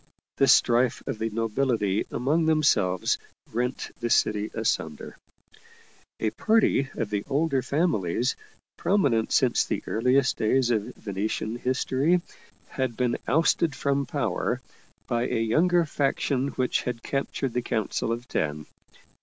[0.37, 3.19] The strife of the nobility among themselves
[3.53, 5.15] rent the city asunder.
[6.19, 8.35] A party of the older families,
[8.77, 12.19] prominent since the earliest days of Venetian history,
[12.69, 14.59] had been ousted from power
[15.05, 18.65] by a younger faction which had captured the Council of Ten.